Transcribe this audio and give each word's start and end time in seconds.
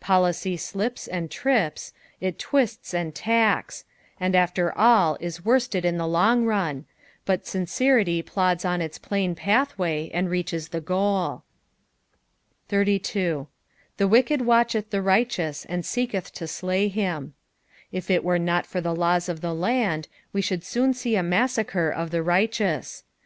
Policy 0.00 0.58
Blips 0.72 1.06
and 1.06 1.30
trips, 1.30 1.92
it 2.18 2.38
twists 2.38 2.94
and 2.94 3.14
tacks, 3.14 3.84
and 4.18 4.34
after 4.34 4.72
all 4.78 5.18
is 5.20 5.44
worsted 5.44 5.84
in 5.84 5.98
the 5.98 6.06
long 6.06 6.46
run, 6.46 6.86
but 7.26 7.44
mncerity 7.44 8.24
plods 8.24 8.64
on 8.64 8.80
its 8.80 8.96
plain 8.98 9.34
pathway 9.34 10.08
■nd 10.14 10.30
reaches 10.30 10.68
the 10.70 10.80
bosI. 10.80 11.42
83." 12.72 13.44
Tha 13.98 14.04
teiiStd 14.04 14.46
wateheth 14.46 14.88
the 14.88 15.02
righiwvt, 15.02 15.66
and 15.68 15.82
teeketk 15.82 16.30
to 16.30 16.44
tlay 16.46 16.90
him." 16.90 17.34
If 17.92 18.10
it 18.10 18.24
were 18.24 18.38
not 18.38 18.64
for 18.64 18.80
the 18.80 18.94
laws 18.96 19.28
of 19.28 19.42
the 19.42 19.52
land, 19.52 20.08
we 20.32 20.40
should 20.40 20.64
soon 20.64 20.94
see 20.94 21.14
a 21.14 21.22
massacre 21.22 21.90
of 21.90 22.10
the 22.10 22.22
righteous. 22.22 23.04